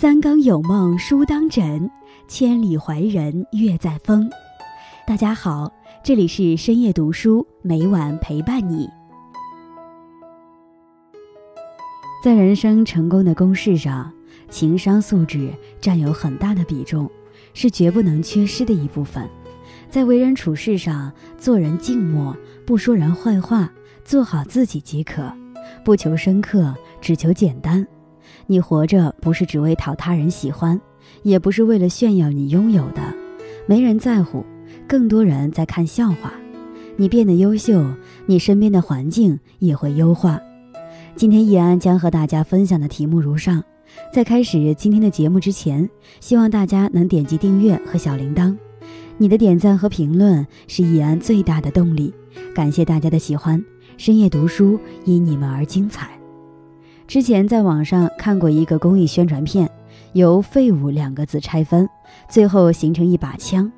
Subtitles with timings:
[0.00, 1.90] 三更有梦书当枕，
[2.26, 4.30] 千里怀人月在风。
[5.06, 5.70] 大家好，
[6.02, 8.88] 这里是深夜读书，每晚陪伴你。
[12.24, 14.10] 在人生成功的公式上，
[14.48, 15.52] 情商素质
[15.82, 17.06] 占有很大的比重，
[17.52, 19.28] 是绝不能缺失的一部分。
[19.90, 23.70] 在为人处事上，做人静默，不说人坏话，
[24.02, 25.30] 做好自己即可，
[25.84, 27.86] 不求深刻，只求简单。
[28.46, 30.80] 你活着不是只为讨他人喜欢，
[31.22, 33.00] 也不是为了炫耀你拥有的，
[33.66, 34.44] 没人在乎，
[34.86, 36.32] 更多人在看笑话。
[36.96, 37.82] 你变得优秀，
[38.26, 40.38] 你身边的环境也会优化。
[41.16, 43.62] 今天易安将和大家分享的题目如上。
[44.12, 45.88] 在开始今天的节目之前，
[46.20, 48.56] 希望大家能点击订阅和小铃铛。
[49.18, 52.12] 你的点赞和评论是易安最大的动力。
[52.54, 53.62] 感谢大家的喜欢，
[53.96, 56.19] 深夜读书因你们而精彩。
[57.10, 59.68] 之前在网上看过一个公益宣传片，
[60.12, 61.88] 由“废物”两个字拆分，
[62.28, 63.72] 最后形成一把枪。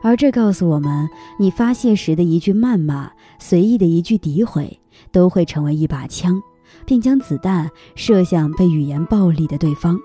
[0.00, 1.06] 而这告诉我们，
[1.38, 4.80] 你发泄时的一句谩骂，随意的一句诋毁，
[5.12, 6.40] 都会成为一把枪，
[6.86, 10.00] 并将子弹射向被语言暴力的对方。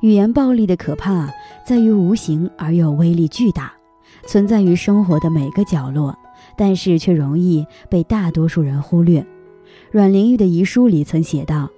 [0.00, 1.32] 语言暴力的可怕
[1.64, 3.72] 在于无形而又威力巨大，
[4.26, 6.18] 存在于生活的每个角落，
[6.56, 9.24] 但是却容易被大多数人忽略。
[9.92, 11.70] 阮玲玉的遗书里曾写道。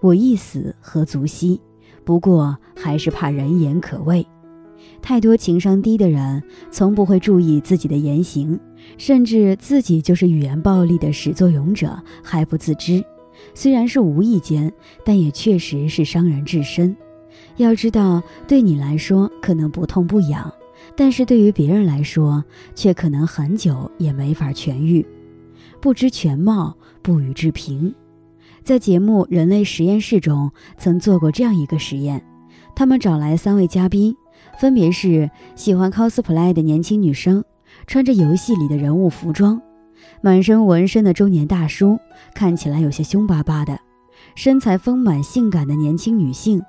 [0.00, 1.60] 我一死何足惜？
[2.04, 4.26] 不过还是怕人言可畏。
[5.02, 8.58] 太多情商低的人，从不会注意自己的言行，
[8.96, 13.04] 甚至自己就是语言暴力的始作俑者还不自知。
[13.54, 14.72] 虽然是无意间，
[15.04, 16.96] 但也确实是伤人至深。
[17.56, 20.52] 要知道，对你来说可能不痛不痒，
[20.96, 22.42] 但是对于别人来说，
[22.74, 25.04] 却可能很久也没法痊愈。
[25.80, 27.94] 不知全貌，不予置评。
[28.62, 32.24] 在节目《人类实验室》中，曾做过这样一个实验。
[32.76, 34.14] 他们找来三位嘉宾，
[34.58, 37.44] 分别是喜欢 cosplay 的年轻女生，
[37.86, 39.60] 穿着游戏里的人物服装，
[40.22, 41.98] 满身纹身的中年大叔，
[42.34, 43.78] 看起来有些凶巴巴的，
[44.34, 46.62] 身材丰满性感的年轻女性。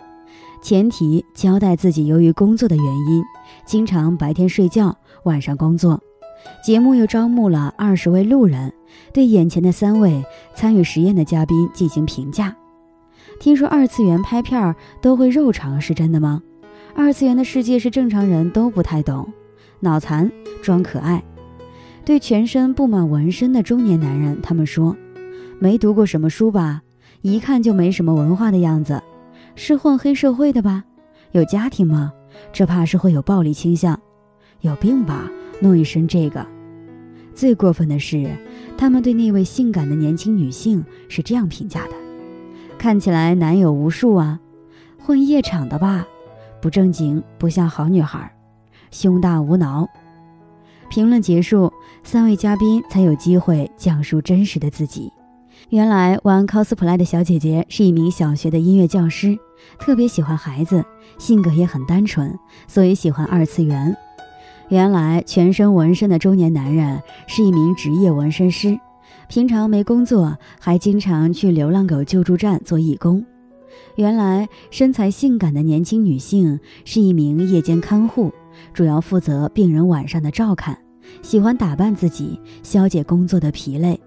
[0.62, 3.24] 前提交代自己由于工作的原因，
[3.66, 6.02] 经常白天睡觉，晚上工作。
[6.64, 8.72] 节目又招募了二十位路人。
[9.14, 12.56] 对眼前的三位参与实验的嘉宾进行评价。
[13.40, 16.42] 听说二次元拍片儿都会肉偿，是真的吗？
[16.94, 19.32] 二次元的世界是正常人都不太懂，
[19.80, 20.32] 脑残
[20.62, 21.24] 装可爱。
[22.06, 24.96] 对全身布满纹身的中年男人，他们说
[25.60, 26.82] ：“没读过什么书吧？
[27.22, 29.02] 一看就没什么文化的样子。
[29.56, 30.84] 是混黑社会的吧？
[31.32, 32.14] 有家庭吗？
[32.54, 34.00] 这怕是会有暴力倾向。
[34.62, 35.30] 有病吧？
[35.62, 36.46] 弄一身这个。
[37.34, 38.30] 最过分的是。”
[38.78, 41.92] 他们对那位性感的年轻女性是这样评价的：
[42.80, 44.40] 看起来男友无数啊，
[44.98, 46.04] 混夜场的吧，
[46.60, 48.34] 不正经，不像好女孩，
[48.90, 49.88] 胸大无脑。
[50.90, 55.14] 评论结束，三位嘉宾才有机会讲述真实的自己。
[55.70, 59.38] 原来玩 cosplay 的小姐姐是一名小学的音乐教师，
[59.78, 60.84] 特别喜欢孩子，
[61.20, 62.36] 性格也很单纯，
[62.68, 63.96] 所以喜欢二次元。
[64.72, 68.80] 原来全身纹身的中年男人是一名职业纹身师，
[69.28, 73.22] 平常没工作，还经常去流浪狗救助站做义工。
[73.98, 78.32] 原来身材性感的年轻女性是一名夜间看护，
[78.74, 80.78] 主要负责病人晚上的照看，
[81.22, 84.00] 喜欢打扮自己，消解工作的疲累。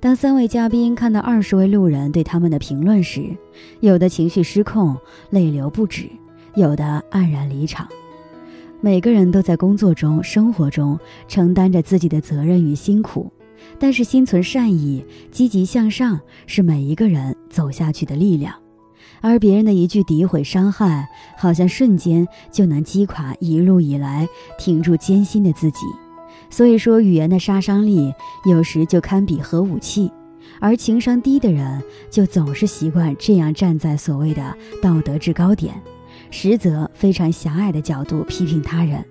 [0.00, 3.34] 当三位嘉宾看到二十位路人对他们的评论时，
[3.80, 4.94] 有的情绪失控，
[5.30, 6.10] 泪流不止；
[6.56, 7.88] 有的黯然离场。
[8.84, 13.32] 每个人都在工作中、生活中承担着自己的责任与辛苦，
[13.78, 18.54] 但是心存善意、积极向上是每一个人走下去的力量。
[19.22, 21.08] 而别人的一句诋毁、伤害，
[21.38, 24.28] 好像瞬间就能击垮一路以来
[24.58, 25.78] 挺住艰辛的自己。
[26.50, 28.12] 所以说，语言的杀伤力
[28.44, 30.12] 有时就堪比核武器。
[30.60, 35.72] 而情商低的人，就总是习惯这样站在所谓的道德制高点。
[36.30, 39.04] 实则非常狭隘的角度批评他人，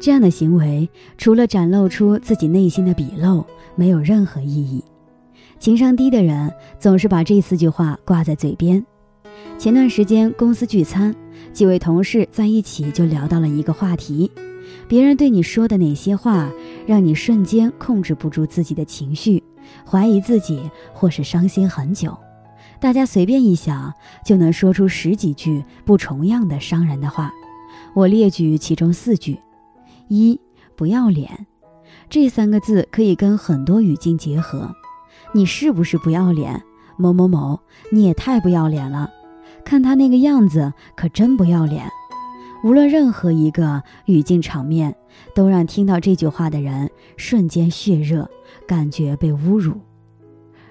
[0.00, 3.44] 这样的行为除了展露出自己内心的鄙陋，
[3.74, 4.84] 没有任何意义。
[5.58, 8.84] 情商低的人总是把这四句话挂在嘴边。
[9.58, 11.14] 前段时间公司聚餐，
[11.52, 14.30] 几位同事在一起就聊到了一个话题：
[14.86, 16.50] 别人对你说的哪些话，
[16.86, 19.42] 让你瞬间控制不住自己的情绪，
[19.86, 22.16] 怀疑自己，或是伤心很久。
[22.80, 23.92] 大家随便一想，
[24.24, 27.32] 就能说出十几句不重样的伤人的话。
[27.94, 29.38] 我列举其中四句：
[30.08, 30.38] 一
[30.76, 31.46] 不要脸，
[32.10, 34.74] 这三个字可以跟很多语境结合。
[35.32, 36.62] 你是不是不要脸？
[36.98, 39.10] 某某某，你也太不要脸了！
[39.64, 41.90] 看他那个样子，可真不要脸。
[42.64, 44.94] 无论任何一个语境场面，
[45.34, 48.28] 都让听到这句话的人瞬间血热，
[48.66, 49.74] 感觉被侮辱。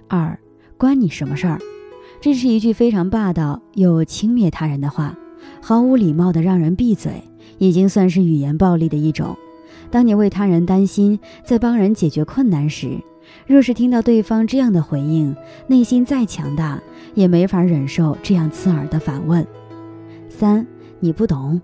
[0.07, 0.37] 二，
[0.77, 1.59] 关你什么事儿？
[2.21, 5.15] 这是一句非常霸道又轻蔑他人的话，
[5.61, 7.23] 毫无礼貌的让人闭嘴，
[7.59, 9.35] 已经算是语言暴力的一种。
[9.91, 12.97] 当你为他人担心，在帮人解决困难时，
[13.45, 15.35] 若是听到对方这样的回应，
[15.67, 16.81] 内心再强大
[17.13, 19.45] 也没法忍受这样刺耳的反问。
[20.27, 20.65] 三，
[20.99, 21.61] 你不懂，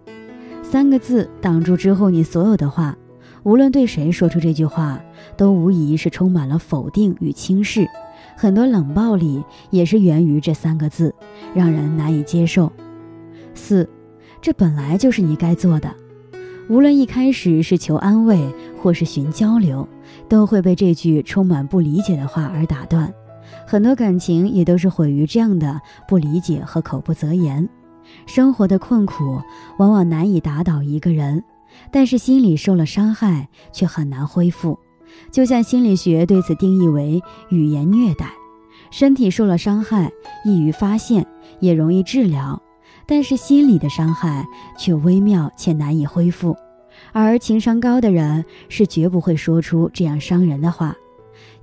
[0.61, 2.95] 三个字挡住之后你所有的话，
[3.43, 5.01] 无论对谁说出这句话，
[5.35, 7.87] 都无疑是充满了否定与轻视。
[8.35, 11.13] 很多冷暴力也是源于这三个字，
[11.53, 12.71] 让人难以接受。
[13.53, 13.87] 四，
[14.41, 15.93] 这本来就是你该做的。
[16.69, 18.39] 无论一开始是求安慰，
[18.81, 19.87] 或是寻交流，
[20.29, 23.13] 都会被这句充满不理解的话而打断。
[23.67, 27.67] 很多感情也都是毁于这样的不理解和口不择言。
[28.25, 29.41] 生活的困苦
[29.77, 31.43] 往往难以打倒一个人，
[31.91, 34.79] 但是心里受了伤害却很难恢复。
[35.31, 38.31] 就像心理学对此定义为语言虐待，
[38.91, 40.11] 身体受了伤害
[40.45, 41.25] 易于发现，
[41.59, 42.61] 也容易治疗，
[43.05, 44.45] 但是心理的伤害
[44.77, 46.55] 却微妙且难以恢复。
[47.13, 50.95] 而情商高的人是绝不会说出这样伤人的话。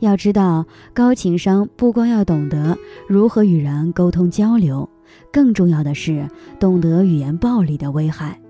[0.00, 0.64] 要知道，
[0.94, 2.78] 高情商不光要懂得
[3.08, 4.88] 如何与人沟通交流，
[5.32, 6.26] 更重要的是
[6.58, 8.40] 懂得语言暴力的危害。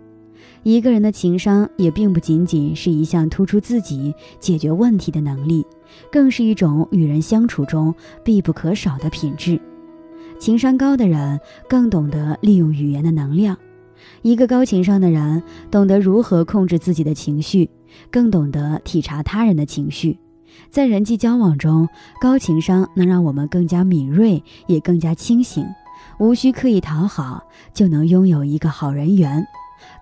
[0.69, 5.67] 一个人的情商也并不仅仅是一项突出自己解决问题的能力，
[6.13, 9.59] 更是一种与人相处中必不可少的品质。
[10.39, 13.57] 情商高的人更懂得利用语言的能量。
[14.21, 17.71] 一个高情商的人懂得如何控制自己的情绪，
[18.11, 20.19] 更懂得体察他人的情绪。
[20.69, 21.89] 在人际交往中，
[22.21, 25.65] 高情商能让我们更加敏锐，也更加清醒，
[26.19, 27.43] 无需刻意讨好，
[27.73, 29.43] 就能拥有一个好人缘。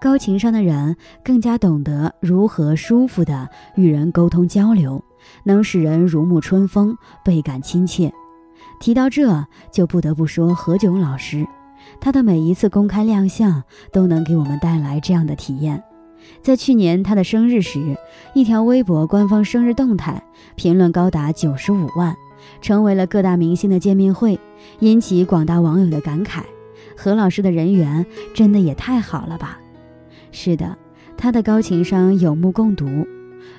[0.01, 5.03] 高情商的人更加懂得如何舒服的与人沟通交流，
[5.45, 8.13] 能使人如沐春风，倍感亲切。
[8.79, 11.47] 提到这就不得不说何炅老师，
[11.99, 15.83] 他的每一次公开亮相都能给我们带来这样的体验。
[16.43, 17.97] 在去年他的生日时，
[18.35, 20.23] 一条微博官方生日动态
[20.57, 22.15] 评论高达九十五万，
[22.61, 24.39] 成为了各大明星的见面会，
[24.81, 26.43] 引起广大网友的感慨：
[26.97, 28.05] 何老师的人缘
[28.35, 29.59] 真的也太好了吧！
[30.39, 30.77] 是的，
[31.17, 32.87] 他的高情商有目共睹。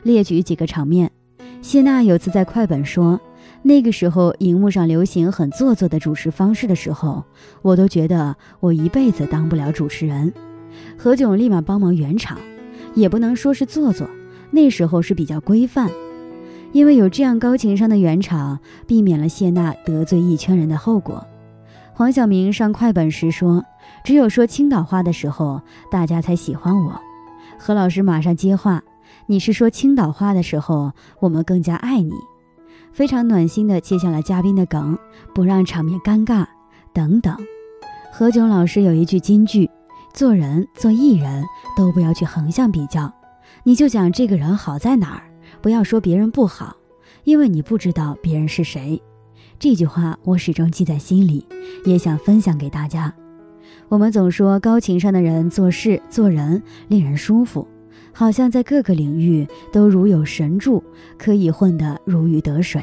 [0.04, 1.12] 列举几个场面：
[1.60, 3.20] 谢娜有次在快本说，
[3.64, 7.24] 那个时候荧幕上流行很做作的主持方式的时候，
[7.64, 10.32] 我都觉得我一辈子当不了主持人。
[10.96, 12.38] 何炅立马帮忙圆场，
[12.94, 14.08] 也不能说是做作，
[14.52, 15.90] 那时候是比较规范。
[16.74, 21.26] 因为有这样高情商的圆场，避免了谢娜得罪一圈人的后果。
[21.94, 23.66] 黄晓明上快本时说。
[24.04, 25.62] 只有说青岛话的时候，
[25.92, 27.02] 大家才喜欢我。
[27.60, 28.84] 何老师马上接话
[29.28, 32.12] ：“你是说青岛话的时候，我们更加爱你。”
[32.94, 34.98] 非常暖心的接下了嘉宾的梗，
[35.34, 36.46] 不让场面尴尬
[36.94, 37.38] 等等。
[38.12, 39.70] 何炅老师有一句金句
[40.14, 41.44] ：“做人做艺人，
[41.76, 43.14] 都不要去横向比较，
[43.64, 45.24] 你就讲这个人好在哪儿，
[45.62, 46.76] 不要说别人不好，
[47.24, 49.00] 因为你不知道别人是谁。”
[49.60, 51.46] 这句话我始终记在心里，
[51.86, 53.14] 也想分享给大家。
[53.90, 57.66] 我们总说高情商的人做事做人令人舒服，
[58.12, 60.84] 好像在各个领域都如有神助，
[61.18, 62.82] 可以混得如鱼得水。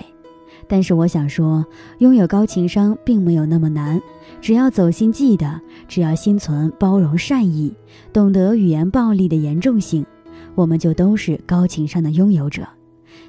[0.67, 1.63] 但是我想说，
[1.99, 4.01] 拥有高情商并没有那么难，
[4.41, 7.75] 只要走心记得，只要心存包容善意，
[8.11, 10.07] 懂得语言暴力的严重性，
[10.55, 12.67] 我们就都是高情商的拥有者。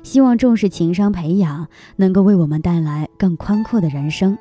[0.02, 1.68] 希望重视情商培养，
[1.98, 4.38] 能够为我们带来更宽阔的人生。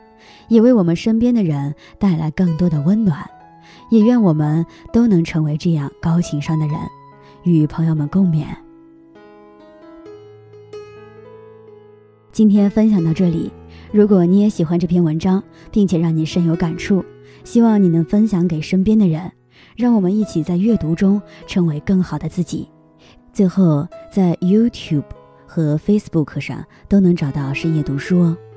[0.48, 3.28] 也为我们身边的人带来更多的温暖，
[3.90, 6.76] 也愿我们都能成为这样高情商的人，
[7.42, 8.44] 与朋友们共勉。
[12.32, 13.52] 今天分享到这里，
[13.92, 17.04] 如果你也喜欢这篇文章，并且让你深有感触，
[17.44, 19.30] 希望你能分享给身边的人，
[19.76, 22.68] 让我们一起在阅读中成为更好的自己。
[23.32, 25.04] 最后，在 YouTube
[25.46, 28.36] 和 Facebook 上都能找到深夜读书哦。